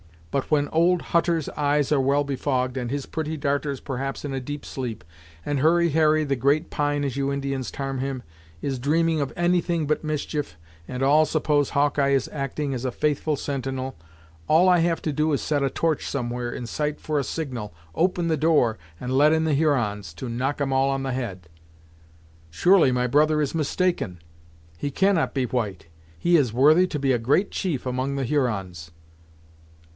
[0.31, 4.39] But when old Hutter's eyes are well befogged, and his pretty darters perhaps in a
[4.39, 5.03] deep sleep,
[5.45, 8.23] and Hurry Harry, the Great Pine as you Indians tarm him,
[8.61, 12.93] is dreaming of any thing but mischief, and all suppose Hawkeye is acting as a
[12.93, 13.95] faithful sentinel,
[14.47, 17.73] all I have to do is set a torch somewhere in sight for a signal,
[17.93, 21.47] open the door, and let in the Hurons, to knock 'em all on the head."
[22.49, 24.17] "Surely my brother is mistaken.
[24.77, 25.87] He cannot be white!
[26.17, 28.91] He is worthy to be a great chief among the Hurons!"